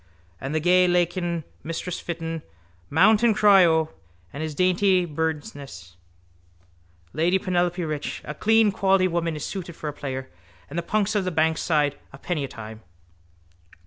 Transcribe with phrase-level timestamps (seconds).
[0.39, 2.41] And the gay lakin, mistress Fitton,
[2.89, 3.91] mount and cry O,
[4.33, 5.95] and his dainty birdsnies,
[7.13, 10.31] lady Penelope Rich, a clean quality woman is suited for a player,
[10.71, 12.81] and the punks of the bankside, a penny a time.